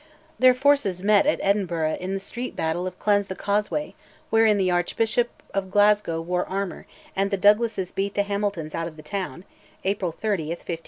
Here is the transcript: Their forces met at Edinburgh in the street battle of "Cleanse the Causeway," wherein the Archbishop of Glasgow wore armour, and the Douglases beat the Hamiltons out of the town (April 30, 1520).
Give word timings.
Their 0.39 0.55
forces 0.55 1.03
met 1.03 1.27
at 1.27 1.39
Edinburgh 1.43 1.97
in 1.99 2.15
the 2.15 2.19
street 2.19 2.55
battle 2.55 2.87
of 2.87 2.97
"Cleanse 2.97 3.27
the 3.27 3.35
Causeway," 3.35 3.93
wherein 4.31 4.57
the 4.57 4.71
Archbishop 4.71 5.29
of 5.53 5.69
Glasgow 5.69 6.19
wore 6.21 6.43
armour, 6.49 6.87
and 7.15 7.29
the 7.29 7.37
Douglases 7.37 7.91
beat 7.91 8.15
the 8.15 8.23
Hamiltons 8.23 8.73
out 8.73 8.87
of 8.87 8.97
the 8.97 9.03
town 9.03 9.45
(April 9.83 10.11
30, 10.11 10.45
1520). 10.47 10.79